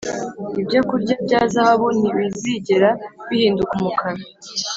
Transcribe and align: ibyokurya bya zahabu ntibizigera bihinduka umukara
ibyokurya 0.61 1.15
bya 1.25 1.41
zahabu 1.53 1.87
ntibizigera 1.99 2.89
bihinduka 3.27 3.71
umukara 3.77 4.21